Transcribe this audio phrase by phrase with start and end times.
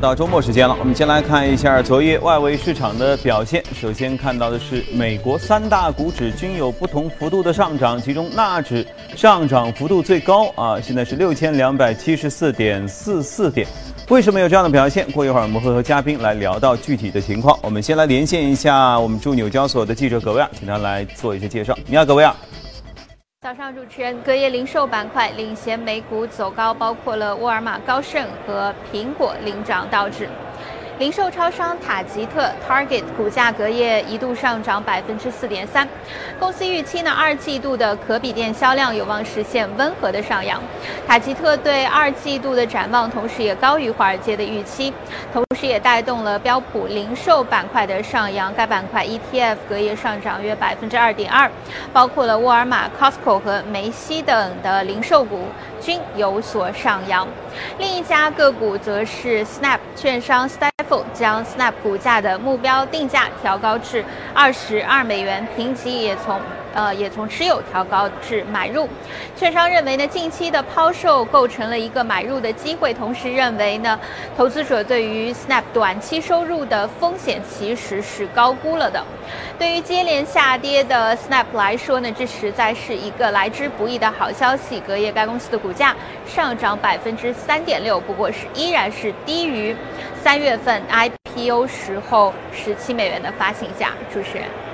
[0.00, 3.62] 到周末时间了，我们先来看一下昨夜外围市场的表现。
[3.78, 13.66] 首先看到的是美国三大股指均有不同幅度的上涨，其中纳指上涨幅度最高啊，现在是六千两百七十四点四四点。
[14.08, 15.08] 为什么有这样的表现？
[15.12, 17.58] 过一会儿我们会和嘉宾来聊到具体的情况。
[17.62, 21.76] 我们先来连线一下我们驻纽交所的记者葛维亚，请他来做一些介绍。
[21.86, 22.34] 你好，葛维亚。
[23.42, 30.28] 早上，主持人，隔夜零售板块领衔美股走高，包括了沃尔玛、高盛和苹果领涨导致。
[31.00, 35.88] 零售超商塔吉特 Target 股价隔夜一度上涨百分之四点三，
[36.38, 40.60] 公司预期呢二季度的可比店销量有望实现温和的上扬。
[41.08, 44.92] 塔吉特对二季度的展望同时也高于华尔街的预期，
[45.32, 51.50] 同时也带动了标普零售板块的上扬，该板块 ETF 隔夜上涨约百分之二点二，
[51.94, 55.46] 包括了沃尔玛、Costco 和梅西等的零售股
[55.80, 57.26] 均有所上扬。
[57.78, 66.40] 另一家个股则是 Snap 券商 Stifel 将 Snap 股价的目标定价调高至二十二美元，评级也从。
[66.74, 68.88] 呃，也从持有调高至买入。
[69.36, 73.98] 券商认为呢，近期的抛售构成了一个买入的机会，同时认为呢，
[74.36, 79.02] 投资者对于 Snap 短期收入的风险其实是高估了的。
[79.58, 84.80] 对于接连下跌的 Snap 来说呢，这实在是一个来之不易的好消息。
[84.80, 85.94] 隔夜该公司的股价
[86.26, 89.74] 上涨百分之三点六，不过是依然是低于
[90.22, 93.90] 三月份 IPO 时候十七美元的发行价。
[94.12, 94.69] 主持人。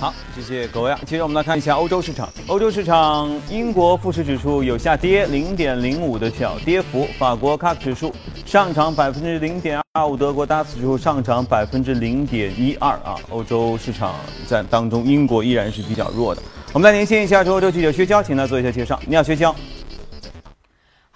[0.00, 0.98] 好，谢谢各位啊。
[1.04, 2.26] 接着我们来看一下欧洲市场。
[2.46, 8.10] 欧洲市场，英国富时指数有下跌零点零五的小跌幅，法国 CAC 指数
[8.46, 13.14] 上涨百分之零点二五，德国 DAX 指数上涨百分之零点一二啊。
[13.28, 14.14] 欧洲市场
[14.46, 16.40] 在当中，英国依然是比较弱的。
[16.72, 18.98] 我们来连线一下欧洲记者薛娇，请她做一下介绍。
[19.06, 19.54] 你好，薛娇。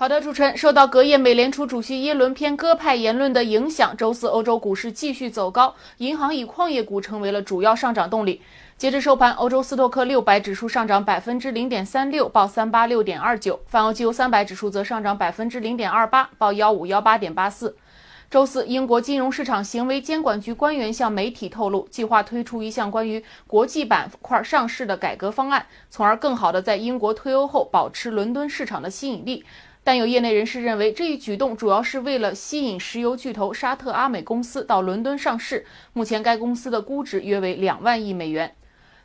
[0.04, 8.42] 好的，主持人，受到隔夜美联储主席耶伦偏鸽派言论的影响，周四欧洲股市继续走高，银行以矿业股成为了主要上涨动力。
[8.76, 17.74] 截至收盘，欧洲斯托克六百指数上涨百分之零点三六，报三八六点二九；泛欧绩优三百指数则上涨百分之零点二八，报幺五幺八点八四。
[18.30, 29.44] 周四，英国金融市场行为监管局官员向媒体透露，计划推出一项关于国际板块上市的改革方案，从而更好地在英国退欧后保持伦敦市场的吸引力。
[29.84, 35.66] 但有业内人士认为，这一举动主要是为了吸引石油巨头沙特阿美公司到伦敦上市。
[35.92, 38.56] 目前，该公司的估值约为两万亿美元。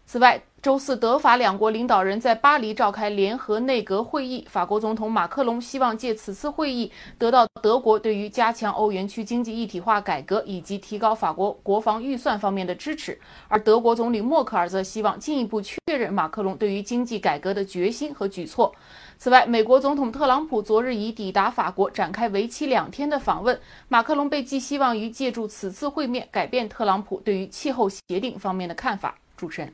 [0.06, 4.44] 此外，周四德法两国领导人在巴黎召开联合内阁会议。
[4.50, 18.74] 法国总统马克龙希望借此次会议得到德国对于加强欧元区经济一体化改革以及提高法国国防预算方面的支持，而德国总理默克尔则希望进一步确认马克龙对于经济改革的决心和举措。
[19.20, 23.60] 此外，美国总统特朗普昨日已抵达法国，展开为期两天的访问。
[23.90, 29.14] 马克龙被寄希望于借助此次会面改变特朗普对于气候协定方面的看法。
[29.36, 29.74] 主持人。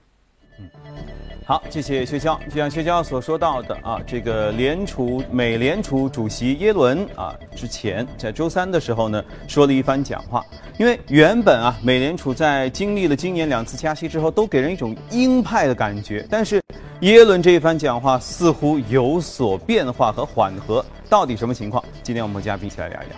[1.48, 2.40] 好，谢谢薛娇。
[2.50, 10.44] 就像薛娇所说到的啊，这个联储美联储主席耶伦啊，之前在周三的时候呢，说了一番讲话。
[10.80, 16.26] 因为原本啊，美联储在经历了今年两次加息之后，都给人一种鹰派的感觉。
[16.32, 16.60] 但是
[17.02, 21.84] 耶伦这一番讲话似乎有所变化和缓和，到底什么情况？
[22.02, 23.16] 今天我们和 嘉宾一起来聊一聊。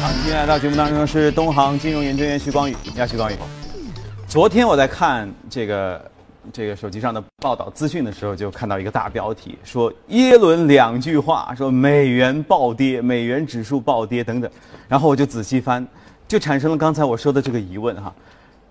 [0.00, 3.36] 好今天来到节目当中的是东航金融研究员徐光宇，你好，徐光宇。
[4.34, 6.10] 昨天我在看这个
[6.52, 14.50] 这个手机上的报道资讯的时候，就看到一个大标题，说耶伦两句话，说美元暴跌，美元指数暴跌等等。
[14.88, 15.86] 然后我就仔细翻，
[16.26, 18.12] 就产生了刚才我说的这个疑问哈。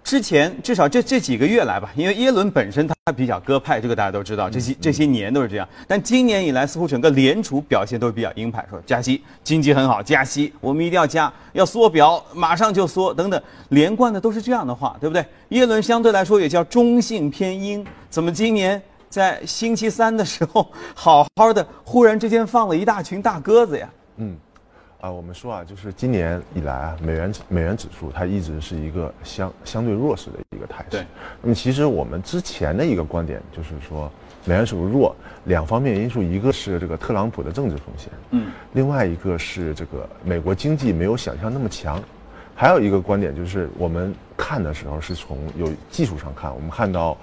[0.04, 5.68] 之前至少这这几个月来吧，因为耶伦本身他比较鸽派，这个大家都知道，这些这些年都是这样。
[5.88, 15.26] 但今年以来，似乎整个联储表现都比较鹰派，说加息，经济很好，加息，我们一定要加，要缩表，马上就缩，等等，连贯的都是这样的话，对不对？
[15.50, 23.90] 耶伦相对来说也叫中性偏鹰，怎么今年在星期三的时候，好好的，忽然之间放了一大群大鸽子呀？
[24.18, 24.36] 嗯。
[25.04, 30.92] 啊，我们说啊，就是今年以来啊，美元美元指数它一直是一个相相对弱势的一个态势。
[30.92, 31.06] 对。
[31.42, 34.10] 那么其实我们之前的一个观点就是说，
[34.46, 35.14] 美元指数弱，
[35.44, 42.02] 两方面因素，一个是这个特朗普的政治风险，嗯，另外一个是这个美国经济没有想象那么强，
[42.56, 47.18] 还有一个观点就是我们看的时候是从有技术上看，我们看到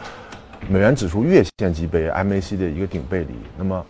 [0.69, 3.87] 美元指数月线级别 MAC 的一个顶背离，那么，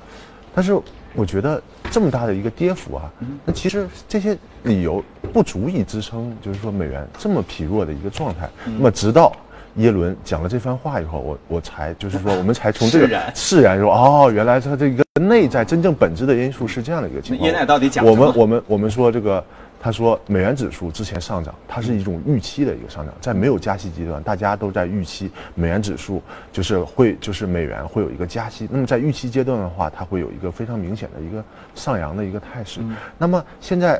[0.55, 0.81] 但是。
[1.15, 3.11] 我觉得这么大的一个跌幅啊，
[3.45, 5.03] 那其实这些理由
[5.33, 8.49] 不足以支撑，就是说美元这么疲弱的一个状态。
[8.65, 9.33] 那么直到
[9.77, 17.47] 耶伦讲了这番话以后，我我才就是说我们才从这个释然说哦，原来他这个内在真正本质的因素是这样的一个情况。
[17.49, 19.45] 耶奈到底讲我们我们我们说这个。
[19.83, 26.23] 他说，美元指数之前上涨，它是一种预期的一个上涨，在没有加息阶段，大家都在预期美元指数
[26.53, 28.69] 就是会就是美元会有一个加息。
[28.71, 31.43] 那么在预期阶段的话，它会有一个非常明显的一个
[31.75, 32.83] 上扬的一个态势。
[33.17, 33.99] 那么现在，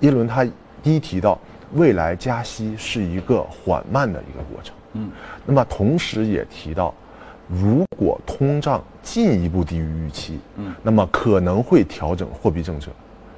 [0.00, 0.46] 耶伦他
[0.82, 1.40] 第一提到
[1.72, 4.74] 未来加息是一个缓慢的一个过程。
[4.92, 5.10] 嗯，
[5.46, 6.94] 那么同时也提到，
[7.48, 12.90] 如果通胀进一步低于预期，嗯，那么可能会调整货币政策。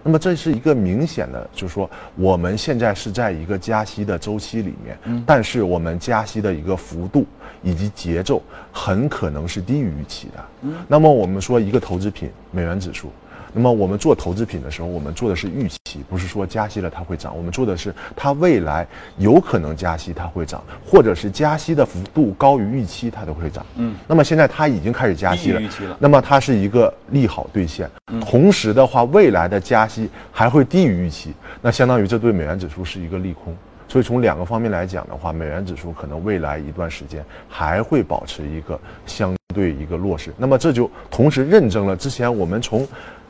[0.08, 7.26] 那么这是一个明显的，就是说我们现在是在一个加息的周期里面，但是我们加息的一个幅度
[7.62, 10.70] 以及节奏很可能是低于预期的。
[10.88, 13.12] 那么我们说一个投资品，美元指数。
[13.52, 17.36] 那么我们做投资品的时候，我们做的是预期，不是说加息了它会涨。
[17.36, 18.86] 我们做的是它未来
[19.16, 23.64] 有可能加息，它会涨，或者是加息的幅度高于预期，它都会涨。
[23.76, 23.94] 嗯。
[24.06, 25.60] 那么现在它已经开始加息了，
[25.98, 27.90] 那么它是一个利好兑现。
[28.20, 33.56] 同时的话，未来的加息还会低于预期，那相当于这对美元指数是一个利空。
[33.88, 40.32] 所以从两个方面来讲的话，美元指数可能未来一段时间还会保持一个相对一个弱势。
[40.36, 42.86] 那么这就同时认证了之前我们从。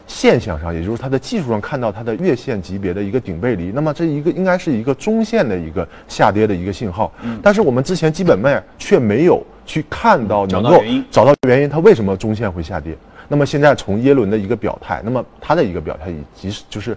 [0.09, 7.13] 现象上，也就是它的技术上看到它的月线级别的一个顶背离，那么这一个应该是一个中线的一个下跌的一个信号。
[7.23, 7.39] 嗯。
[7.43, 12.97] 但是我们之前基本面却没有去看到能够找到原因，它为什么中线会下跌？
[13.29, 16.97] 那么现在从耶伦的一个表态，那么他的一个表态以及就是，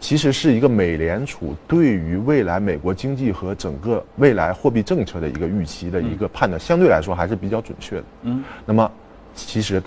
[0.00, 8.04] 其实是一个美联储对于未来美国经济和整个未来货币政策的一个预期的一个判断，相对来说还是比较准确的。
[8.22, 8.42] 嗯。
[8.64, 8.90] 那么
[9.34, 9.82] 其实。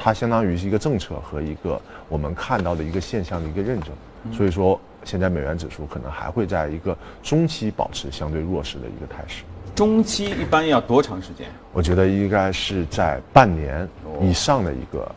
[0.00, 3.90] 它相当于是一个政策和一个我们看到的一个现象的一个认证，
[4.32, 9.42] 所以说现在美元指数可能还会在一个中期保持相对弱势的一个态势。
[9.74, 11.48] 中期一般要多长时间？
[11.72, 13.88] 我觉得应该是在半年
[14.20, 15.10] 以上的一个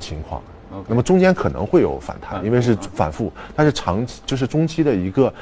[0.00, 0.42] 情况。
[0.88, 5.32] 那么中间可能会有反弹，因为是反复，但是长期就是中期的一个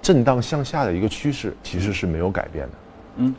[0.00, 2.72] 震荡向下的一个趋势其实是没有改变的。
[3.16, 3.34] 嗯，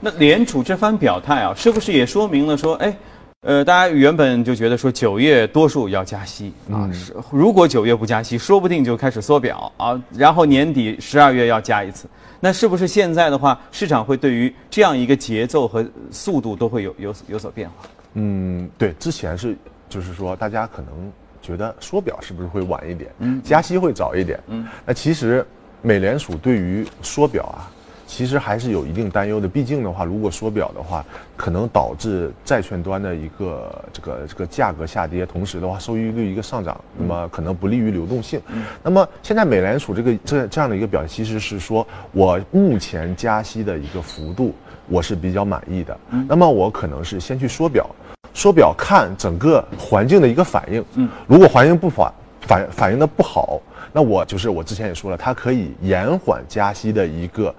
[0.00, 2.96] 那联储这番表态啊，是不是也说明了说，哎？
[3.42, 12.06] 呃，大家原本就觉得说九月多数要加息啊，是如果九月不加息，说不定就开始缩表啊，然后年底十二月要加一次，
[12.38, 17.74] 那是不是现在的话，市场会对于这样一个节奏和速度都会有有有所变化？
[18.14, 19.56] 嗯，对，之前是
[19.88, 21.12] 就是说大家可能
[21.42, 25.44] 觉得缩表是不是会晚一点，嗯，加息会早一点，嗯，那其实
[25.80, 27.66] 美联储对于缩表啊。
[28.12, 31.02] 其实还是有一定担忧的，毕竟的话，如果缩表的话，
[31.34, 38.38] 可能导致债券端的一个这个这个价格下跌，同时的话，收益率一个上涨，那么可能不利于流动性。
[38.82, 44.54] 那么现在美联储这个这这样的一个表现，其实是说我目前加息的一个幅度，
[44.88, 45.98] 我是比较满意的。
[46.28, 47.88] 那么我可能是先去缩表，
[48.34, 50.84] 缩表看整个环境的一个反应。
[50.96, 52.12] 嗯，如果环境不反
[52.42, 53.58] 反反应的不好，
[53.90, 57.54] 那我就是我之前也说了，它可以延缓加息的一个。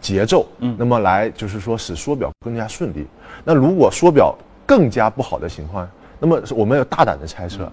[0.00, 3.06] 节奏，嗯，那么来就是说使缩表更加顺利。
[3.44, 4.36] 那如果缩表
[4.66, 7.70] 更加不好的情况，那么我们要大胆的猜测，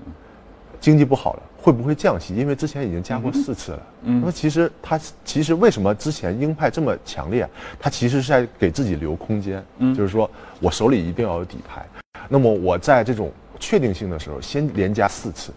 [0.80, 2.36] 经济不好了会不会降息？
[2.36, 3.80] 因为之前已经加过四次了。
[4.04, 7.48] 嗯，那么其实它其实为什么之前鹰派这么强烈？
[7.80, 9.64] 它其实是在给自己留空间。
[9.80, 10.30] 嗯，就是说
[10.60, 11.86] 我手里一定要有底牌。
[12.30, 15.52] 那么我在这种确定性的时候先连加四次。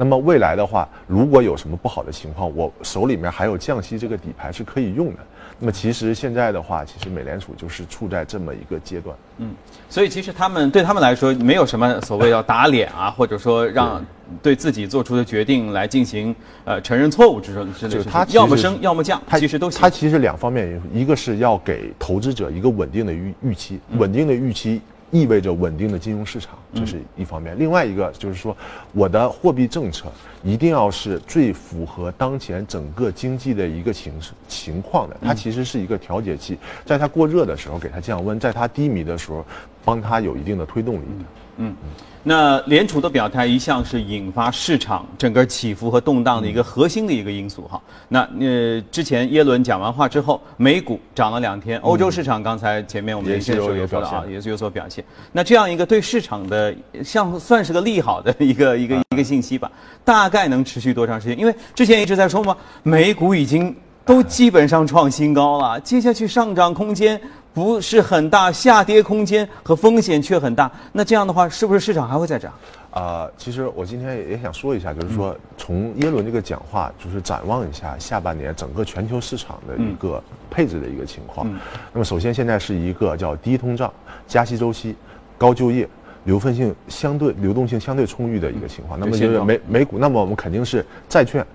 [0.00, 5.18] 那么未来的话，如果有什么不好的情况，我手里面还有降息这个底牌是可以用的。
[5.58, 9.14] 那么其实现在的话，其实美联储就是处在这么一个阶段。
[9.36, 9.50] 嗯，
[9.90, 14.02] 所以其实他们对他们来说，没有什么所谓要打脸啊，或者说让
[14.42, 18.04] 对自己做出的决定来进行呃承认错误之类之类的。
[18.04, 24.80] 他要么升，要么降，其实都他其实两方面，一个是要给投资者一个稳定的预预期，稳定的预期。
[25.10, 27.58] 意味着稳定的金融市场，这是一方面。
[27.58, 28.56] 另外一个就是说，
[28.92, 30.06] 我的货币政策
[30.42, 34.12] 一定要是最符合当前整个经济的一个情
[34.46, 35.16] 情况的。
[35.22, 39.44] 它其实是一个调节器，在它过热的时候给它降温，在它低迷的时候
[39.84, 41.24] 帮它有一定的推动力的。
[41.58, 41.74] 嗯。
[42.22, 47.80] 那联储的表态一向是引发市场整个起伏和动荡的一个核心的一个因素哈。
[48.08, 55.02] 那呃，之前耶伦讲完话之后，美股涨了两天，欧洲市场刚才前面我们也是有说了啊，也是有所表现。
[55.32, 59.70] 那这样一个对市场的像算是个利好的一个一个一个信息吧，
[60.04, 61.38] 大概能持续多长时间？
[61.38, 63.74] 因为之前一直在说嘛，美股已经
[64.04, 67.18] 都基本上创新高了，接下去上涨空间。
[67.52, 70.70] 不是很大，下跌空间和风险却很大。
[70.92, 72.52] 那这样的话，是不是市场还会再涨？
[72.90, 81.46] 啊，其实我今天也也想说一下，就是说从耶伦这个讲话，就是展望一下下半年整个全球市场的一个配置的一个情况。
[81.92, 83.92] 那么首先现在是一个叫低通胀、
[84.26, 84.96] 加息周期、
[85.38, 85.88] 高就业，
[86.24, 88.98] 流分性相对流动性相对充裕的一个情况。
[88.98, 91.46] 那么就是美美股，那么我们肯定是债券，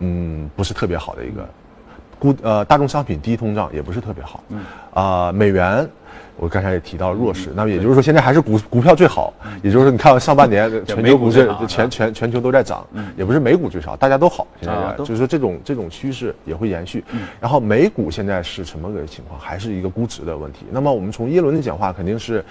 [0.00, 1.48] 嗯，不是特别好的一个，
[2.20, 4.44] 估呃大众商品低通胀也不是特别好。
[4.50, 4.60] 嗯
[4.94, 5.88] 啊，美元。
[6.36, 9.30] 我刚才也提到弱势，那么也就是说现在还是股股票最好，
[9.62, 12.82] 也就是说你看上半年 全球股市全全全球都在涨，
[13.14, 17.04] 也不是美股最少，大家都好，现在就是说这种这种趋势也会延续。
[17.38, 19.38] 然后美股现在是什么个情况？
[19.38, 20.64] 还是一个估值的问题。
[20.70, 22.42] 那么我们从耶伦的讲话肯定是，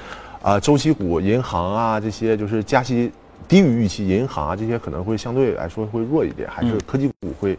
[0.43, 3.11] 啊周期股、银行啊这些就是加息
[3.47, 7.57] 低于预期，银行啊这些可能会相对来说会弱一点，还是科技股会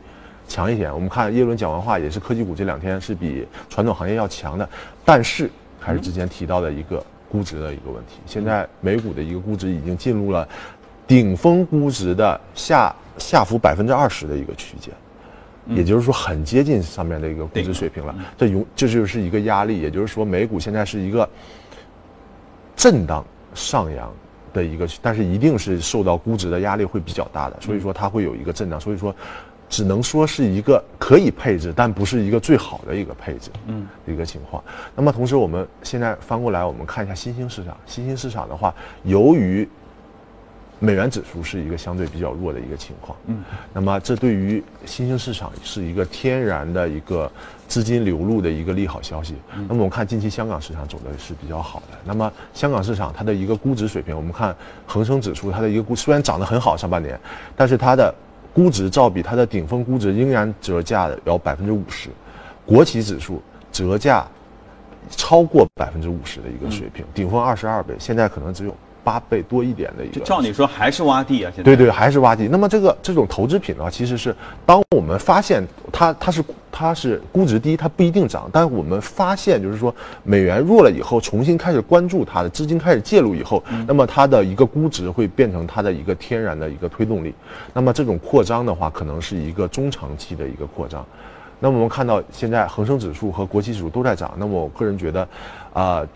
[0.51, 0.93] 强一点。
[0.93, 4.69] 我们看耶伦讲完话也是科技股这两天是比传统行业要强的，
[5.03, 5.51] 但是。
[5.83, 7.03] 还是之前提到的一个
[7.33, 8.21] 估值的一个问题。
[8.27, 10.47] 现在美股的一个估值已经进入了
[11.07, 14.93] 顶峰估值的下下浮百分之二十的一个区间，
[15.75, 18.15] 也就是说很接近上面的一个估值水平了。
[18.37, 21.27] 这永这就是一个压力，也就是说美股现在是一个
[22.77, 24.13] 震荡上扬
[24.53, 28.79] 的一个，但是一定是受到估值的压力会比较大的，所以说它会有一个震荡。
[28.79, 29.17] 所以说。
[29.71, 34.63] 只能说是一个可以配置，但不是一个最好的一个配置，嗯，一个情况。
[34.97, 37.77] 那么同时，我们现在翻过来，我们看一下新兴市场。
[37.87, 38.75] 新兴市场的话，
[39.05, 39.67] 由于
[40.81, 47.31] 美元指数是一个相对比较弱的一个情况，嗯，那么这对于新兴市场是一个天然的一个
[47.69, 49.37] 资金流入的一个利好消息。
[49.69, 51.99] 那么我们看近期香港市场走的是比较好的。
[52.03, 57.21] 那么香港市场它的一个估值水平，我们看恒生指数它的一个估虽然涨得很好上半年，
[57.55, 58.13] 但是它的
[58.53, 62.09] 估值照比它的顶峰估值仍然折价的要百分之五十，
[62.67, 63.41] 国企指数
[63.71, 64.27] 折价
[65.11, 68.75] 超过百分之五十的一个水平，顶峰二十二倍，现在可能只有。
[69.03, 71.53] 八倍多一点的一个，照你说还是洼地啊？
[71.55, 72.49] 现在对对，还是洼地。
[72.49, 78.49] 那么这个这种投资品的话，其实是当我们发现它它是它是估值低，它不一定涨。
[78.53, 87.35] 但是我们发现就是说美元弱了以后，重新开始关注它的资金开始介入以后，那么它的一个估值会变成它的一个天然的一个推动力。
[87.73, 91.05] 那么这种扩张的话，可能是一个中长期的一个扩张。
[91.63, 94.33] 那么我们看到现在恒生指数和国企指数都在涨。
[94.39, 95.29] 那么我个人觉得，
[95.75, 96.07] 啊，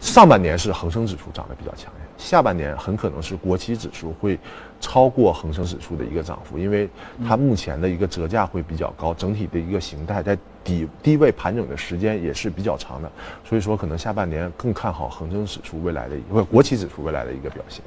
[0.00, 1.92] 上半年是恒生指数涨得比较强。
[2.18, 4.38] 下半年很可能是国企指数会
[4.80, 6.88] 超过恒生指数的一个涨幅，因为
[7.26, 13.10] 它目前的一个折价会比较高，整体的一个形态在底低位盘整的时间也是比较长的，
[13.48, 17.82] 所以说可能下半年更看好恒生指数未来的不国企指数未来的一个表现。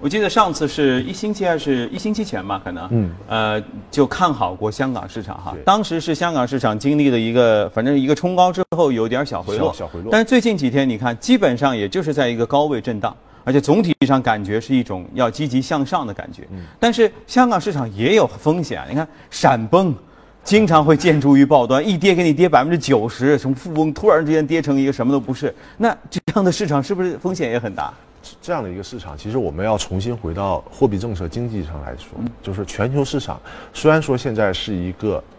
[0.00, 13.16] 我记得上次是一星期还是一星期前吧，可能嗯呃就看好过香港市场哈，当时是香港市场经历了一个反正一个冲高之后有点小回落，小回落，但是最近几天你看基本上也就是在一个高位震荡。
[13.44, 16.48] 而且总体上感觉是一种要积极向上的感觉，
[16.80, 18.82] 但是香港市场也有风险。
[18.88, 19.94] 你看闪崩，
[20.42, 25.54] 经常会见诸于报端，一跌给你跌百分之九十，从富翁突然之间跌成一个什么都不是。
[25.76, 27.92] 那这样的市场是不是风险也很大？
[28.40, 33.38] 这样的一个市场，其实我们要重新回到货币政策经济上来说，就是全球市场
[33.72, 35.33] 虽然说现在是一个啊。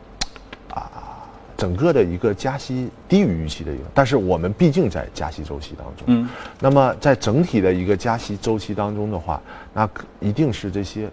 [1.58, 6.28] 整个的一个加息低于预期的一个，但是我们毕竟在加息周期当中，嗯，
[6.60, 9.42] 那么在整体的一个加息周期当中的话，
[9.74, 11.10] 那一定是这些，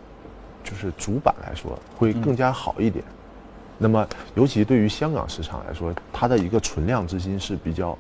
[0.64, 3.04] 就是主板来说会更加好一点。
[3.78, 7.96] 那么尤其对于香港市场来说，它的一个存量资金是比较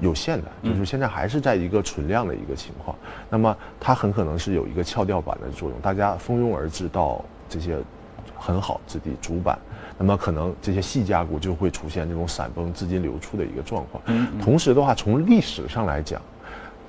[0.00, 2.96] 有限的，就是现在还是在一个存量的一个情况。
[3.30, 7.78] 那么它很可能是有一个翘吊板的作用，大家蜂拥而至到这些
[8.36, 9.58] 很好之地主板。
[10.02, 14.02] 那么可能这些细价股就会出现这种闪崩、资金流出的一个状况。
[14.06, 16.20] 嗯，同时的话，从历史上来讲，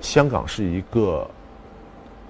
[0.00, 1.24] 香港是一个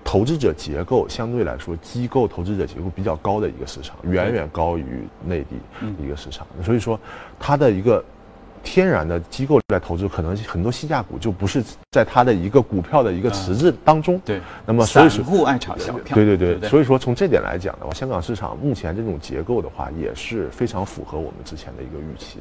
[0.05, 5.57] 投资者结构相对来说机构投资者结构比较高的一个市场，远远高于内地
[5.99, 6.47] 一个市场。
[6.63, 7.01] 所以说，
[7.41, 8.05] 它的一个。
[8.65, 14.21] 天然的机构来投资，可能很多新价股就不是在它的一个股票的一个池子当中。
[14.25, 16.15] 对，那么散户爱炒小票。
[16.15, 22.39] 对对对，所以说从这点来讲的话，香港市场目前这种结构的话，也是非常符合我们之前的一个预期。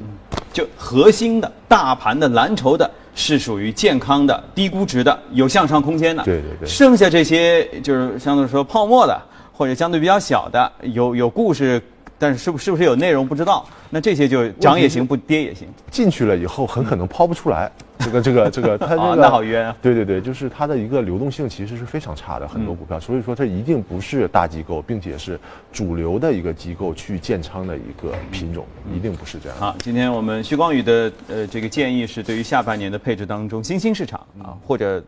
[0.52, 6.24] 就核心的大盘的蓝筹的，是属于健康的、低估值的、有向上空间的。
[6.24, 6.68] 对对对。
[6.68, 9.20] 剩下这些就是相对说泡沫的，
[9.52, 11.82] 或者相对比较小的，有有故事。
[12.18, 13.66] 但是是不是不是有内容不知道？
[13.90, 15.68] 那这些就涨也行，不跌也行。
[15.90, 19.76] 进去了以后很可能抛不出来，这个这个这个， 它这个那好冤啊！
[19.80, 22.98] 对对对，就是它的一个流动性其实是非常差的，很多股票。
[22.98, 25.38] 所以说它一定不是大机构，并且是
[25.72, 29.58] 主流的一个机构去建仓的一个品种，一定不是这样。
[29.58, 35.02] 好，今天我们徐光宇的呃这个建议是，对于下半年的配置当中，新兴市场啊或者。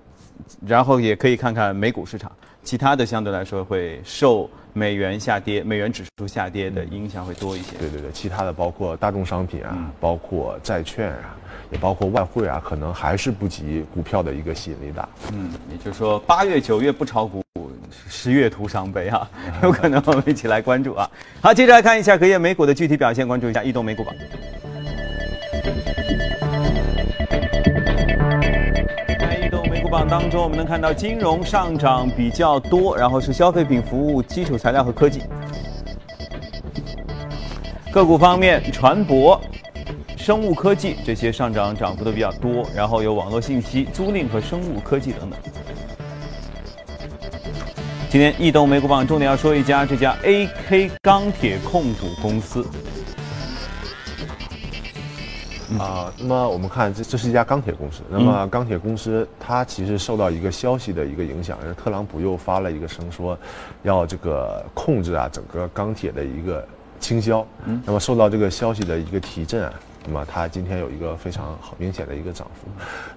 [0.67, 2.31] 然后也可以看看美股市场，
[2.63, 7.77] 其他的相对来说会受美元下跌、美元指数下跌的影响会多一些。
[7.79, 11.37] 对对对，其他的包括大众商品啊，包括债券啊，
[11.71, 15.09] 也包括外汇啊，可能还是不及股票的一个吸引力大。
[15.33, 17.43] 嗯，也就是说八月、九月不炒股，
[18.09, 19.29] 十月徒伤悲啊，
[19.63, 21.11] 有可能我们一起来关注啊。
[21.41, 24.15] 好，接着来看一下隔夜美股的具体表现，关注一下异动美股榜。
[30.05, 35.23] 当中，我们能看到金融上涨比较多，然后是消费品、服务、基础材料和科技。
[37.93, 39.39] 个股方面，船舶、
[40.17, 45.39] 生物科技这些上涨涨幅都比较多，然后有网络信息、租赁和生物科技等等。
[48.09, 52.67] 今天异动美股榜重点要说一家，这家 AK 钢铁控股公司。
[55.79, 58.03] 啊，那么我们看这这是一家钢铁公司。
[58.09, 63.37] 那么钢铁公司它其实受到一个消息的一个影响，因为特朗普又发了一个声说，
[63.83, 66.67] 要这个控制啊整个钢铁的一个
[67.01, 67.47] 倾销。
[67.65, 69.73] 嗯，那么受到这个消息的一个提振啊，
[70.07, 72.69] 那么它今天有一个非常好明显的一个涨幅。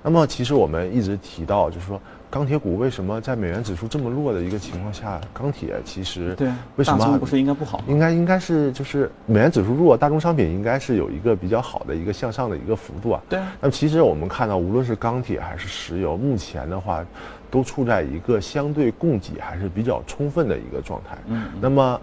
[0.02, 2.02] 那么其实我们一直提到就是说。
[2.32, 7.84] 钢铁股为什么在美元指数这么弱的一个情况下，钢铁其实对为什么不是应该不好？
[7.88, 13.22] 应该应该是就是美元指数弱，大宗商品应该是有一个比较好的一个向上的一个幅度啊。
[13.28, 13.40] 对。
[13.60, 17.04] 那么其实我们看到，无论是钢铁还是石油，目前的话，
[17.50, 21.18] 都处在一个相对供给还是比较充分的一个状态。
[21.30, 21.48] 嗯。
[21.60, 22.02] 那么，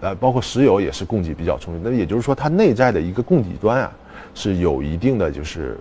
[0.00, 3.92] 呃，包括石油也是供给比较充分，那也就是说，它内在的一个供给端啊，
[4.34, 5.78] 是有一定的就是。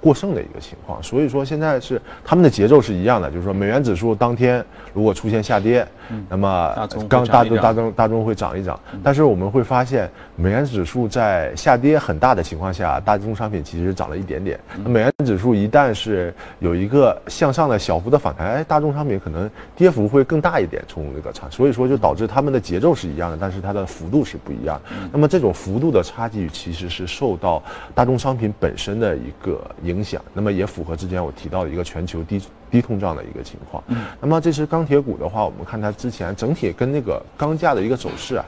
[0.00, 4.64] 过剩的一个情况，所以说现在是他们的节奏是一样的，就是说美元指数当天
[4.94, 5.86] 如果出现下跌，
[6.28, 14.58] 那么刚大众大众大众会涨一涨，但是我们会发现美元指数在下跌很大的情况下，大宗商品其实涨了一点点。
[14.84, 24.80] 美元指数一旦是有一个向上的小幅的反弹，哎，大宗商品可能跌幅会更大一点，从那个差，所以说就导致他们的节奏是一样的，但是它的幅度是不一样。
[25.12, 27.60] 那么这种幅度的差距其实是受到
[27.94, 29.58] 大宗商品本身的一个。
[29.88, 33.82] 影响，那么也符合之前我提到的一个全球低低通胀的一个情况。
[33.88, 38.44] 嗯，那么这是钢铁股的话，我们看它之前整体跟那个钢价的一个走势啊，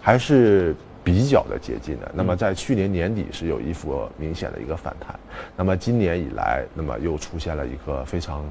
[0.00, 2.12] 还是比较的接近的。
[2.14, 5.18] 那么在去年年底是有一幅明显的一个反弹，
[5.56, 8.44] 那么今年以来，那么又出现了一个非常。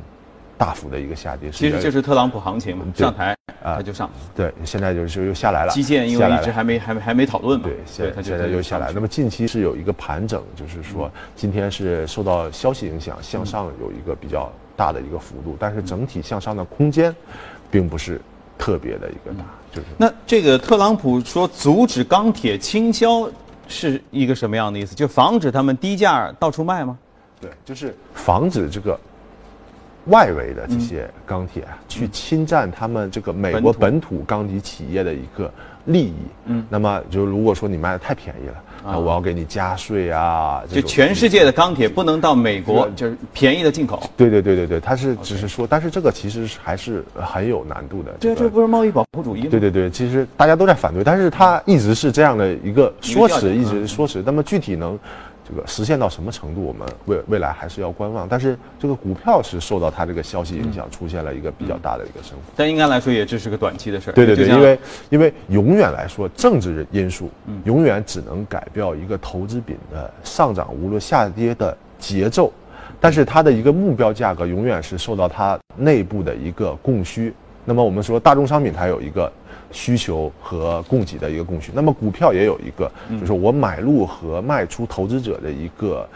[0.62, 5.74] 大幅的一个下跌，其实就是特朗普行情嘛，上台啊他就上，对，现在就是又下来了。
[5.74, 8.92] 基建因为一直还没还没还没讨论嘛，对，现在现在又下来。
[8.94, 17.12] 那么近期是有一个盘整，就是说今天是受到消息影响向上有一个比较大的一个幅度，但是整体向上的空间，
[17.72, 18.22] 并不是
[18.56, 19.88] 特别的一个大，就是。
[19.98, 23.28] 那这个特朗普说阻止钢铁倾销
[23.68, 24.94] 是一个什么样的意思？
[24.94, 26.96] 就防止他们低价到处卖吗？
[27.40, 29.00] 对，就是防止这个。
[30.06, 35.52] 外围的这些钢铁啊，去侵占他们这个美国本土钢铁企业的一个
[35.86, 36.14] 利益。
[36.46, 40.64] 嗯，那么就如果说你卖的太便宜了，那我要给你加税啊。
[40.68, 44.02] 就全世界的钢铁不能到美国，就是便宜的进口。
[44.18, 48.12] 对对对对对，他是只是说，但是这个其实还是很有难度的。
[48.20, 49.48] 对，这不是贸易保护主义吗？
[49.52, 54.24] 对对对，其实大家都在反对，但是他一直是这样的一个说辞，一直说辞。
[54.26, 54.98] 那么具体能？
[55.54, 58.26] 这个实现到什么程度，我们未未来还是要观望。
[58.26, 62.54] 但是这个股票是受到它这个消息影响，出现了一个比较大的一个升幅。
[62.56, 64.14] 但应该来说，也只是个短期的事儿。
[64.14, 67.30] 对对对，因为因为永远来说，政治因素
[67.66, 72.52] 永远只能改变一个投资品的上涨，无论下跌的节奏。
[73.02, 77.34] 但是它的一个目标价格永远是受到它内部的一个供需。
[77.66, 79.30] 那么我们说，大宗商品它有一个。
[79.72, 86.08] 需求和供给的一个供需，那么股票也有一个，就是我买入和卖出投资者的一个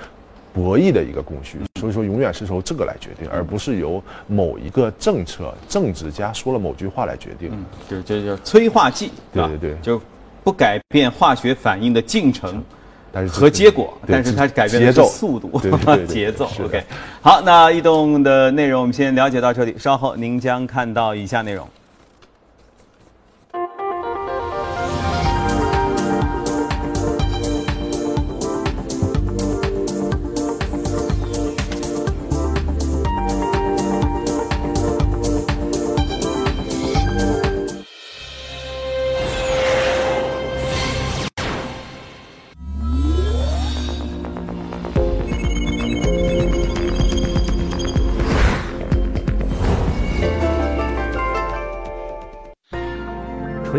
[0.54, 7.50] 博弈的一个供需，所以说永远是由这个来决定，而不是由某一个政策政治家说了某句话来决定。
[7.52, 10.02] 嗯，就这叫催化剂，对对对，就
[10.44, 12.63] 不改变化学反应的进程，
[13.12, 15.60] 但是和结果，但是它改变的是速度
[16.08, 16.50] 节奏。
[16.63, 16.84] OK，
[17.22, 21.68] 好，那异动的内容我们先了解到这里，稍后您将看到以下内容。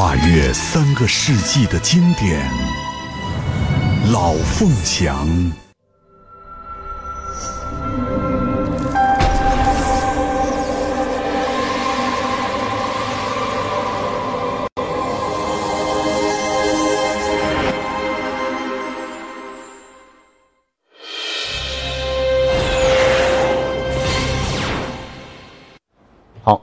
[0.00, 2.40] 跨越三个世纪的经典，
[4.10, 5.28] 《老凤祥》。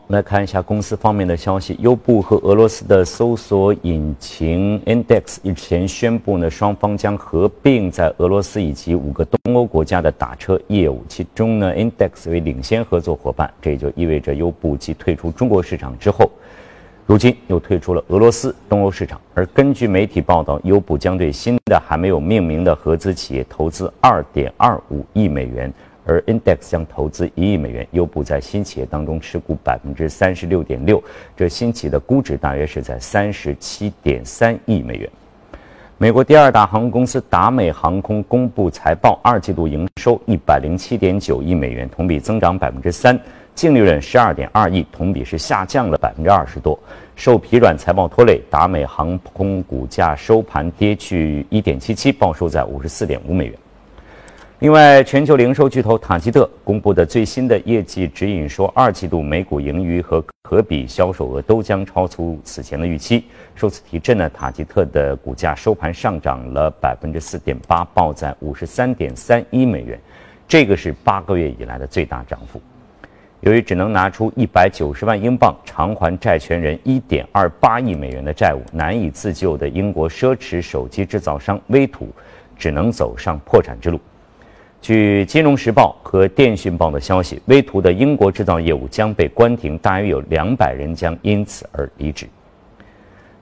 [0.07, 1.75] 来看一下公司方面的消息。
[1.79, 11.03] 优步和俄罗斯的搜索引擎 Index 日前宣布呢，双方将合并在俄罗斯以及五个东欧国家的打车业务。
[11.09, 16.31] 其中呢，Index 为领先合作伙伴，这也就意味着优步继退出中国市场之后，
[17.05, 19.19] 如今又退出了俄罗斯、东欧市场。
[19.33, 24.79] 而根据媒体报道，优步将对新的还没有命名的合资企业投资2.25
[25.11, 25.71] 亿美元。
[26.07, 31.03] 而 Index 将投资一亿美元，优步在新企业当中持股百分之三十六点六，
[31.35, 35.09] 这新企业的估值大约是在三十七点三亿美元。
[35.97, 43.19] 美国第二大航空公司达美航空公布财报，二季度营收一百零七点九亿美元，同比增长百分之三，
[43.53, 46.79] 净利润十二点二亿，同比是下降了百分之二十多。
[47.15, 53.57] 受疲软财报拖累，达美航空股价收盘跌去一点七七，报收在五十四点五美元。
[54.59, 63.23] 另外，全球零售巨头塔吉特公布的最新的业绩指引说，二季度每股盈余和可比销售额都将超出此前的预期。
[63.53, 69.99] 受此提振呢，塔吉特的股价收盘上涨了百分之四点八，报在五十三点三一美元，
[70.47, 72.59] 这个是八个月以来的最大涨幅。
[73.41, 82.09] 由于只能拿出一百九十万英镑偿还债权人一点二八亿美元的债务，难以自救的英国奢侈手机制造商威图，
[82.57, 83.99] 只能走上破产之路。
[84.87, 92.25] 据《金融时报》和《电讯报》的消息，威图的英国制造业务将被关停，大约有两百人将因此而离职。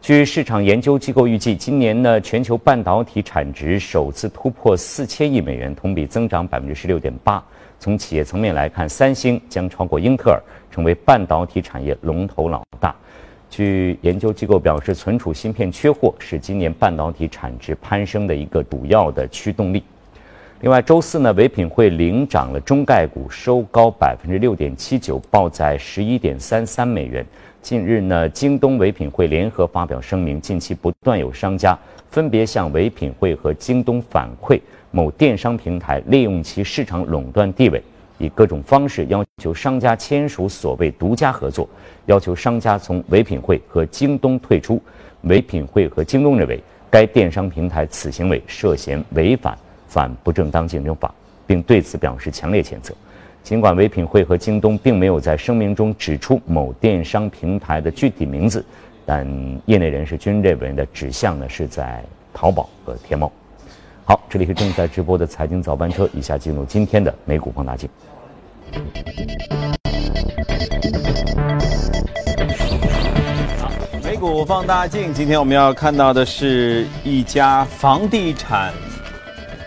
[0.01, 7.43] 据市场研究机构预计，今年呢，全球半导体产值首次突破四千亿美元，同比增长百分之十六点八。
[7.79, 12.95] 从企业层面来看，三星将超过英特尔，成为半导体产业龙头老大。
[13.51, 19.83] 据研究机构表示，存储芯片缺货是今年半导体产值攀升的一个主要的驱动力。
[20.61, 27.25] 另外，周四呢，唯品会领涨了中概股，收高百分之六点七九，报在十一点三三美元。
[27.61, 31.77] 近日呢，京东唯品会联合发表声明，近期不断有商家
[32.09, 34.59] 分别向唯品会和京东反馈
[34.91, 37.83] 某电商平台利用其市场垄断地位，
[38.17, 41.67] 以各种方式要求商家签署所谓独家合作，
[42.05, 44.81] 要求商家从唯品会和京东退出。
[45.23, 49.57] 唯品会和京东认为，该电商平台此行为涉嫌违反
[49.95, 51.09] 反不正当竞争法，
[51.47, 52.93] 并对此表示强烈谴责。
[53.41, 58.65] 尽管唯品会和京东并没有在声明中指出某电商平台的具体名字，
[59.05, 59.25] 但
[59.65, 62.03] 业内人士均认为的指向呢是在
[62.33, 63.31] 淘宝和天猫。
[64.03, 67.89] 好，这里是正在直播的财经早班车，以下进入今天的美股放大镜。
[74.03, 78.73] 美股放大镜，今天我们要看到的是一家房地产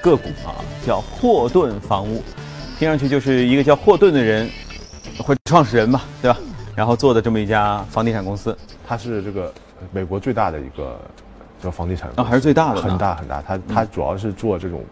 [0.02, 2.22] 个股啊，叫霍顿房屋。
[2.78, 4.48] 听上去就是一个叫霍顿的人，
[5.18, 6.38] 或创始人吧，对吧？
[6.76, 8.56] 然后做的这么一家房地产公司，
[8.86, 9.52] 它是这个
[9.92, 10.96] 美国最大的一个
[11.60, 13.42] 叫房地产啊，还是最大的，很大很大。
[13.42, 14.84] 它它主要是做这种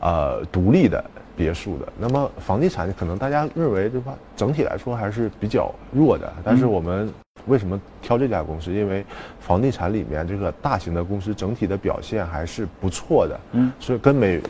[0.00, 1.04] 呃独立的
[1.36, 1.92] 别墅的。
[1.98, 4.14] 那么房地产可能大家认为对吧？
[4.36, 6.32] 整体来说还是比较弱的。
[6.44, 7.12] 但是我们
[7.46, 8.72] 为什么挑这家公司？
[8.72, 9.04] 因为
[9.40, 13.40] 房地产里面这个大型的公司整体的表现还是不错的。
[13.52, 14.40] 嗯，所以跟美。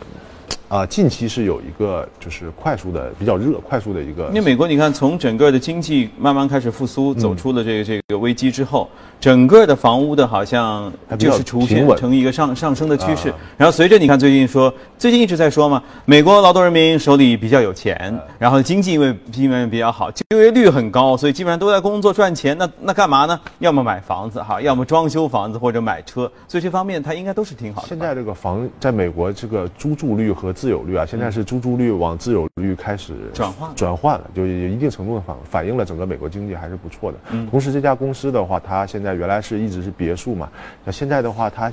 [0.68, 4.28] 啊，近期是有一个就是快速的比较热，快速的一个。
[4.28, 8.88] 因为美国，你看从整个的经济慢慢开始复苏，走出了这个这个危机之后，
[9.22, 13.32] 整个的房屋的好像就是出现成一个上上升的趋势。
[13.56, 22.58] 然后随着你看最近说，最近一直在说嘛，美国劳动人民手里比较有钱，然后经济因为因为比较好，就业率很高，所以基本上都在工作赚钱。
[22.58, 23.38] 那那干嘛呢？
[23.60, 26.28] 要么买房子哈，要么装修房子或者买车。
[26.48, 27.86] 所以这方面它应该都是挺好的。
[27.86, 37.18] 现在这个房在美国这个租住率和自有率啊，现在是租住率往自有率开始转换转换了，就有一定程度的反反映了整个美国经济还是不错的。
[37.48, 40.48] 同时，这家公司的话，它现在原来是一直是别墅嘛，
[40.84, 41.70] 那现在的话，它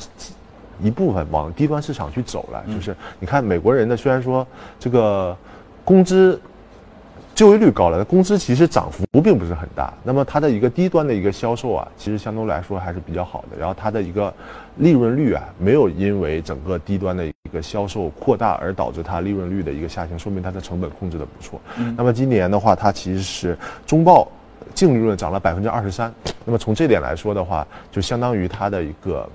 [0.81, 4.45] 一部分往低端市场去走了，就是你看美国人的虽然说
[4.79, 5.35] 这个
[5.83, 6.39] 工资。
[7.35, 9.93] 就业率高了，工资其实涨幅并不是很大。
[10.03, 13.57] 那么它的一个低端的一个销售啊，其实相对来说还是比较好的。
[13.57, 14.33] 然后它的一个
[14.75, 21.61] 利润率啊，没有因为整个低端的一个销售扩大而导致它利润率的一个下行，说明它的成本控制的不错。
[21.95, 24.27] 那么今年的话，它其实是中报
[24.73, 26.13] 净利润涨了百分之二十三。
[26.49, 29.29] 那么从这点来说的话，就相当于它的一个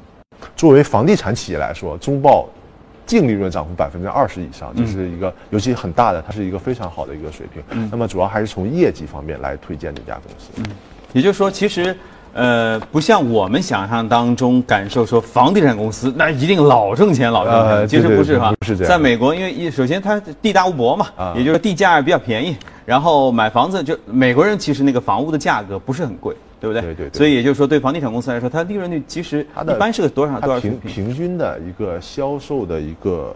[0.57, 2.49] 作为房地产企业来说，中报。
[3.07, 7.63] 净利润涨幅百分之二十以上，这是一个尤其很大的，它是一个非常好的一个水平。
[7.91, 10.51] 那么主要还是从业绩方面来推荐这家公司。
[10.57, 10.65] 嗯，
[11.13, 11.95] 也就是说，其实，
[12.33, 18.55] 呃，不像我们想象当中感受说房地产公司那一定老挣钱老挣钱，其实不是哈。
[18.59, 18.89] 不是这样。
[18.89, 26.35] 在美国，因为一首先它地大物博嘛，也就是地价比较便宜，然后买房子就美国人其实那个房屋的价格不是很贵。
[26.65, 26.95] 对不对？
[26.95, 27.19] 对对。
[27.19, 30.79] 所以也就是说，对房地产公司来说，它利润率其实它的一般是个多少多少平？
[30.81, 33.35] 平均的一个销售的一个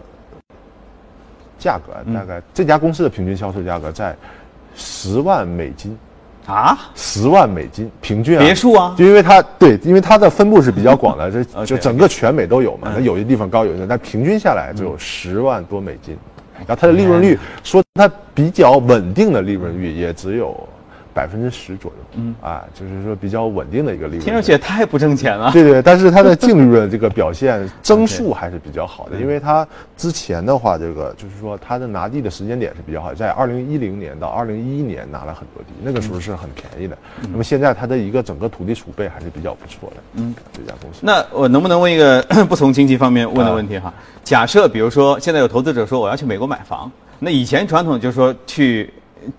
[1.57, 4.15] 价格，大概这家公司的平均销售价格在
[4.75, 5.97] 十万美金。
[6.45, 8.41] 啊，十万美金平均啊。
[8.41, 12.91] 别墅啊，就因为它对，因为它的分布是比较广的， 这就整个全美都有嘛。
[12.95, 16.17] 那有些地方高，有些但平均下来只有十万多美金，
[16.57, 20.67] 然后它的利润率说它比较稳定的利润率也只有。
[21.19, 24.23] 百分之十左右，嗯啊，就是说比较稳定的一个利润。
[24.23, 25.51] 听上去也太不挣钱了。
[25.51, 36.97] 对对，但是它的净利润这个 表现增速还是比较好的，因为它之前的话，这个就是说它的拿地的时间点是比较好，在二零一零年到二零一一年拿了很多地，那个时候是很便宜的。
[37.29, 39.97] 那么现在它的一个整个土地储备还是比较不错的。
[40.13, 40.99] 嗯，这家公司。
[41.01, 43.93] 那我能不能问一个 不从经济方面问的问题哈？
[44.23, 48.93] 假设比如说现在有投资者说我要去美国买房，那以前传统就是说去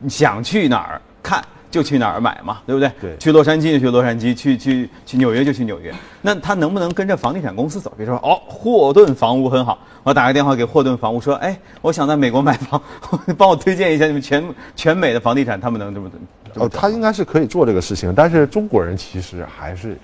[0.09, 1.43] 想去哪儿看。
[1.70, 2.90] 就去哪儿买嘛，对不对？
[3.00, 5.94] 对，去洛杉矶就去洛杉矶，去去去纽约就去纽约。
[6.20, 7.92] 那他能不能跟着房地产公司走？
[7.96, 12.83] 比如说，哦，霍顿房屋很好，我打个电话给霍顿房屋说，哎，我想在美国买房，
[13.38, 16.11] 帮我推荐一下你们全全美的房地产，他们能这么
[16.56, 19.96] 哦，他应该是可以做这个事情，但是中国人其实还是，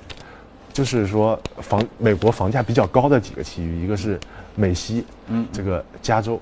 [0.72, 4.20] 就是说房美国房价比较高的几个区域，一个是
[4.54, 6.38] 美西，嗯，这个加州。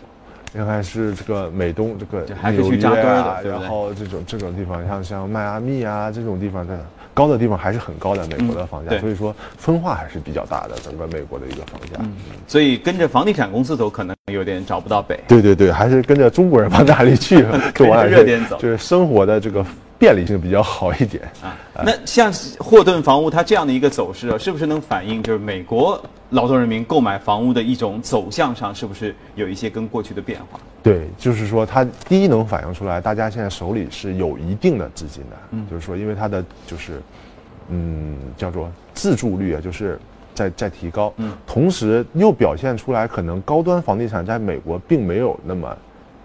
[0.54, 6.78] 应该是这个美东这个纽约啊，然后这种这种地方，像像迈阿密啊这种地方的
[7.12, 11.98] 高的地方还是很高的美国的房价，所以说分化还是比较大的整个美国的一个房价。
[12.46, 15.18] 所以跟着房地产公司走可能有点找不到北。
[15.28, 19.64] 对对对，还是跟着中国人往哪里去， 就往热点走，就是生活的这个。
[19.96, 21.56] 便利性比较好一点啊。
[21.82, 25.98] 那像霍顿房屋它这样的一个走势啊，是不是能反映就是美国
[26.34, 30.58] 劳动人民购买房屋的一种走向上，是不是有一些跟过去的变化？
[30.82, 37.00] 对，就是说它第一能反映出来，大家现在手里是有一定的资金的，嗯，就是说因为它的就是
[37.68, 39.98] 嗯叫做自住率啊，就是
[40.34, 45.74] 在在提高，嗯，同时又表现出来可能高端房地产在美国并没有那么。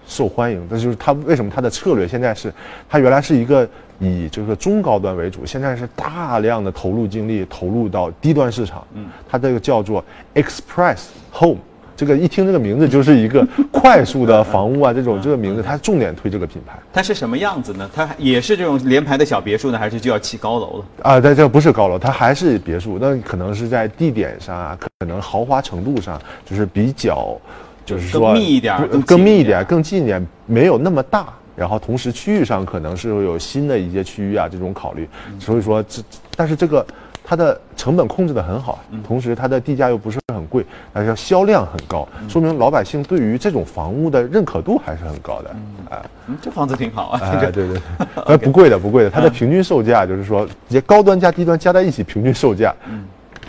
[0.08, 2.52] 受欢迎，这就是它为什么它的策略现在是，
[2.90, 8.86] 它原来是一个以这个中高端为主，现在是大量的投入精力投入到低端市场。
[8.94, 11.58] 嗯，他这个叫做 Express Home，
[11.96, 16.80] 这个一听这个名字就是一个 快速的房屋啊，这种这个名字，它重点推这个品牌。
[16.92, 17.90] 它是什么样子呢？
[17.94, 20.86] 它也是这种联排的小别墅呢，还是就要起高楼了？
[21.04, 27.38] 啊，在这不是高楼，它还是别墅，那可能是在地点上啊，可能豪华程度上就是比较。
[27.86, 31.26] 就是说更密一点，更密一点，更近一点，没有那么大。
[31.60, 35.08] 然后同时区域上可能是会有新的一些区域啊，这种考虑。
[35.38, 36.02] 所以说这，
[36.38, 36.86] 但是这个
[37.22, 45.56] 它的成本控制的很好，同时它的地价又不是很贵，而且销量很高，说明老百姓对于这种房屋的认可度还是很高的。
[45.90, 46.02] 哎，
[46.42, 47.20] 这房子挺好啊。
[47.42, 47.82] 对对对，
[48.26, 49.10] 呃，不贵的，不贵的。
[49.10, 52.74] 它的平均售价就是说，这高端加低端加在一起，平均售价。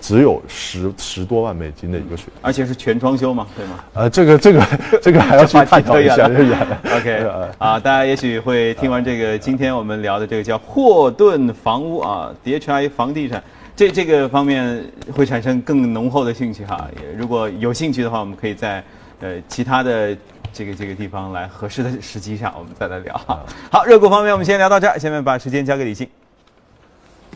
[0.00, 3.84] 只有十十多万美金的一个水平，而且是全装修嘛，对吗？
[3.92, 4.66] 呃，这个这个
[5.02, 6.24] 这个还要去探讨一下。
[6.96, 7.26] OK，
[7.58, 13.42] 啊，大家也许会听完这个今天我们聊的这个叫霍顿房屋啊，DHI 房地产，
[13.76, 16.88] 这这个方面会产生更浓厚的兴趣哈。
[17.16, 18.82] 如果有兴趣的话，我们可以在
[19.20, 20.16] 呃其他的
[20.52, 23.40] 这个这个地方来合适的时机上，我们再来聊哈。
[23.70, 26.08] 好，热股方面我们先聊到这儿，下面把时间交给李静。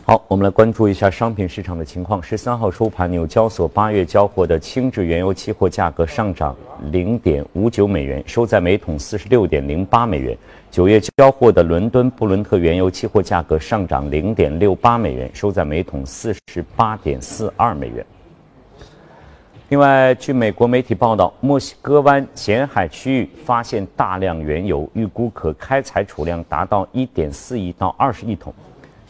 [0.07, 2.21] 好，我们来关注一下商品市场的情况。
[2.21, 6.55] 十三号收盘，纽交所八月交货的轻质原油期货价格上涨
[6.91, 10.37] 零点五九美元，收在每桶四十六点零八美元。
[10.69, 18.05] 九月交货的伦敦布伦特原油期货价格上涨零点六八美元，收在每桶四十八点四二美元。
[19.69, 28.53] 另外，据美国媒体报道，墨西哥湾浅海区域发现大量原油，预估可开采储量达到1.4亿到20亿桶。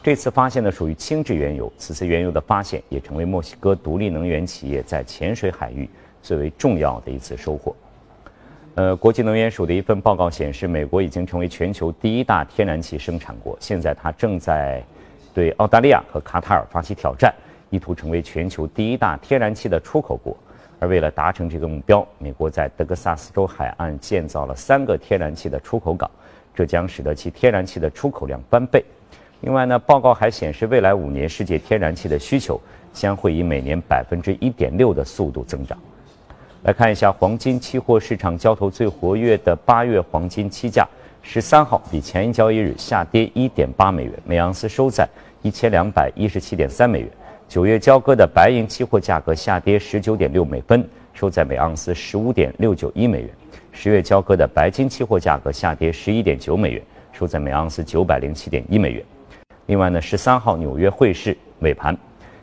[0.06, 5.90] 这次发现的属于轻质原油，此次原油的发现也成为墨西哥独立能源企业在浅水海域
[6.22, 7.76] 最为重要的一次收获。
[8.76, 14.80] 呃，国际能源署的一份报告显示，美国已经成为全球第一大天然气生产国，现在它正在
[15.34, 17.34] 对澳大利亚和卡塔尔发起挑战，
[17.72, 20.38] 意图成为全球第一大天然气的出口国。
[20.80, 26.08] 而为了达成这个目标，美国在德克萨斯州海岸建造了三个天然气的出口港，
[26.54, 28.86] 这将使得其天然气的出口量翻倍。
[29.46, 32.60] 另外呢，报告还显示，未来五年世界天然气的需求
[32.92, 35.78] 将会以每年百分之一点六的速度增长。
[36.64, 40.88] 来看一下黄金期货市场交投最活跃的八月黄金期价，
[41.22, 45.08] 十三号比前一交易日下跌一点八美元，每盎司收在
[45.44, 47.10] 一千两百一十七点三美元。
[47.48, 53.30] 九月交割的白银期货价格下跌十九点六美分，收在每盎司十五点六九一美元。
[53.72, 56.82] 十月交割的白金期货价格下跌十一点九美元，
[57.12, 59.06] 收在每盎司九百零七点一美元。
[59.68, 61.98] 另外呢，十三号纽约汇市尾盘，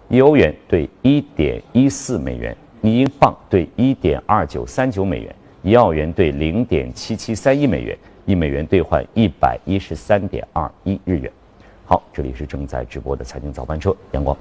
[0.09, 11.31] 一欧元兑一点一四美元，一英镑兑一点二九三九美元，一澳元兑零点七七三一美元，一美元兑换一百一十三点二一日元。
[11.87, 14.37] 好，这里是正在直播的财经早班车，阳光。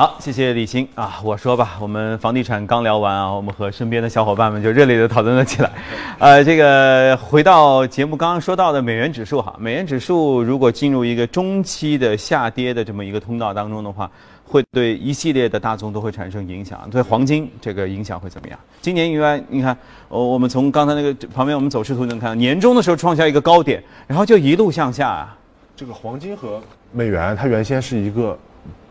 [0.00, 1.20] 好，谢谢李欣啊！
[1.22, 5.70] 我说吧，我们房地产刚聊完啊，我们和身边的小伙伴们就热烈的讨论了起来。
[6.18, 14.10] 呃，这个回到节目刚刚说到的美元指数哈，美元指数如果进入一个中期的下跌的这么一个通道当中的话，
[14.46, 16.88] 会对一系列的大宗都会产生影响。
[16.90, 18.58] 对黄金这个影响会怎么样？
[18.80, 19.76] 今年应该你看，
[20.08, 25.36] 我我们从刚才那个旁边我们走势图能看到，年终的时候创下一个高点，然后就一路向下啊。
[25.76, 26.58] 这个黄金和
[26.90, 28.38] 美元，它原先是一个。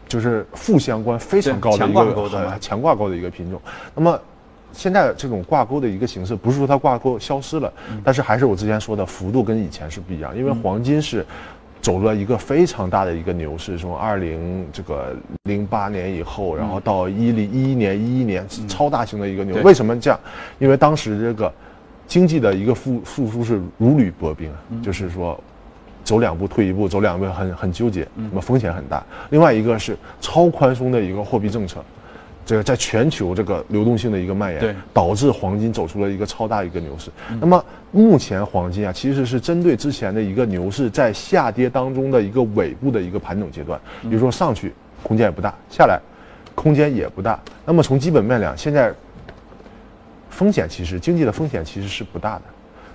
[0.09, 3.61] 就是负相关非常高的一个强挂钩的一个品种。
[3.95, 4.19] 那么，
[4.73, 7.71] 现在这种挂钩的一个形式，不是说它挂钩消失了，
[8.03, 10.35] 但是还是我之前说的幅度跟以前是不一样。
[10.35, 11.23] 因为黄金是
[11.79, 19.61] 走了一个非常大的一个牛市，从二零这个零八年以后，然后到一零一一年一一年超大型的一个牛。
[19.61, 20.19] 为什么这样？
[20.57, 21.53] 因为当时这个
[22.07, 25.39] 经济的一个复复苏是如履薄冰，就是说。
[26.09, 29.05] 走两步退一步，走两步很很纠结，那么风险很大。
[29.29, 31.83] 另外一个是超宽松的一个货币政策，
[32.43, 37.11] 这个在全球这个流动性的一个蔓延，导致黄金走出了一个超大一个牛市。
[37.39, 43.79] 那么目前黄金啊，其实是针对之前的一个牛市在下跌当中的一个尾部的一个盘整阶段。
[44.01, 45.99] 比如说上去空间也不大，下来
[46.55, 47.39] 空间也不大。
[47.63, 48.91] 那么从基本面讲，现在
[50.31, 52.41] 风险其实经济的风险其实是不大的，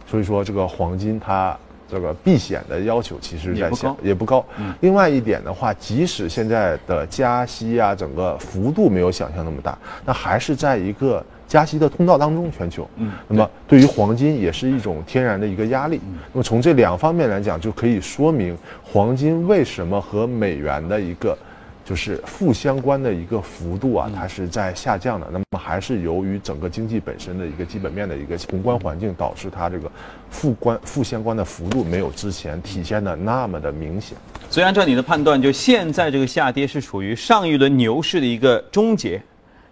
[0.04, 1.56] 所以说这个黄金它。
[1.90, 4.44] 这个避险的要求其实在下也不高。
[4.80, 12.88] 另外一点的话，即使现在的加息啊，整个幅度没有想象那么大，那还是在一个加息的通道当中，全球。
[12.96, 13.12] 嗯。
[13.28, 16.00] 那么对于黄金也是一种天然的一个压力。
[16.32, 21.36] 那么从这两方面来讲，就可以说明黄金为什么和美元的一个。
[21.84, 25.28] 就是负相关的一个幅度啊，它是在下降的。
[25.30, 29.90] 那么还是由于整个经济本身的一个基本面的一个宏观环境，导致它这个
[30.30, 34.16] 负关负相关的幅度没有之前体现的那么的明显。
[34.48, 39.20] 所以按照你的判断，就现在这个下跌是处于上一轮牛市的一个终结。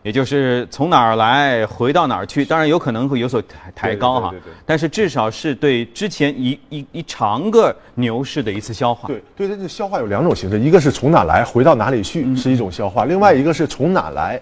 [0.03, 4.35] 也就是从哪儿来回到哪儿去，当然有可能会有所抬抬高哈，
[4.67, 9.07] 但是至少是对之前一一一长个牛市的一次消化。
[9.07, 14.41] 对，对，这个消化有两种形式，一个是从哪来回到哪里去是一种消化，另外一个是从哪来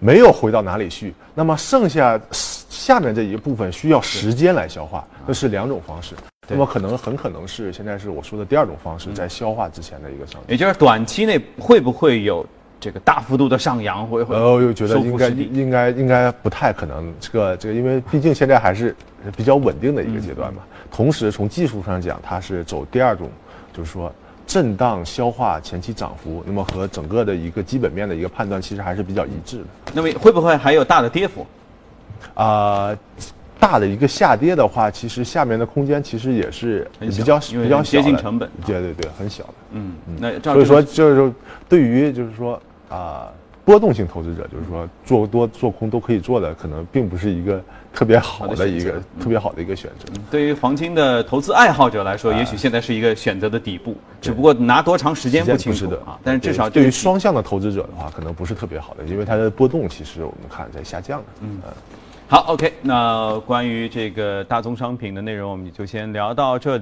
[0.00, 6.16] 没有回到哪里去，那么剩下下面这一部分需要时间来消化，这是两种方式。
[6.48, 12.44] 那么可能很可能是现在是我说的第二种方式，在消化之前的一个上也就是短期内会不会有？
[12.80, 17.12] 这个大幅度的上扬会会，呃，我又觉得应该应该应该不太可能。
[17.18, 18.94] 这个这个，因为毕竟现在还是
[19.36, 20.62] 比较稳定的一个阶段嘛。
[20.90, 23.28] 同时，从技术上讲，它是走第二种，
[23.72, 24.12] 就是说
[24.46, 29.64] 震荡消化前期涨幅，那么和整个的一个基本面的一个判断其实还是比较一致的。
[29.92, 31.44] 那么会不会还有大的跌幅？
[32.34, 32.96] 啊，
[33.58, 38.48] 大的一个下跌的话，其实下面的空间其实也是比较比较接近成本。
[38.64, 39.54] 对对对，很小的。
[39.72, 41.32] 嗯，那所以说就是
[41.68, 42.60] 对于就是说。
[42.88, 43.30] 啊，
[43.64, 50.12] 波动性投资者就是说做多做空都可以做的，可能并不是一个特别好的一个特别好的一个选择。
[50.30, 56.18] 对于黄金的投资爱好者来说，也许现在是一个选择的底部，只不过拿多长时间不清楚的啊。
[56.24, 61.26] 但是至少对于双向的投资者的话，可能不是特别好的，因为它的波动其实我们看在下降的。
[61.42, 61.60] 嗯，
[62.26, 66.76] 好，OK，那关于这个大宗商品的内容，我们就先聊到这里。